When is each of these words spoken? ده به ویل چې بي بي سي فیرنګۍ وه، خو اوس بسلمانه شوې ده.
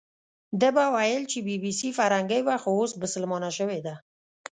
ده 0.61 0.69
به 0.75 0.85
ویل 0.93 1.23
چې 1.31 1.39
بي 1.45 1.55
بي 1.63 1.71
سي 1.79 1.89
فیرنګۍ 1.97 2.41
وه، 2.43 2.55
خو 2.63 2.69
اوس 2.77 2.91
بسلمانه 3.01 3.49
شوې 3.57 3.79
ده. 3.85 3.95